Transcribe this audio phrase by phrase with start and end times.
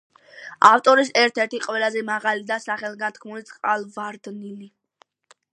[0.69, 4.75] ავსტრიის ერთ-ერთი ყველაზე მაღალი და სახელგანთქმული წყალვარდნილი.